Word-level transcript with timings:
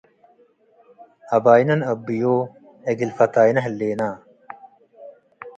አባይነ 1.35 1.69
ነአብዮ- 1.79 2.23
እግል 2.91 3.11
ፈታይነ 3.17 3.57
ህሌና 3.65 4.01